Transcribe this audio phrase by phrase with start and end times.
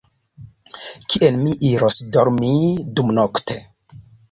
[1.15, 2.51] Kien mi iros dormi
[3.01, 3.61] dumnokte?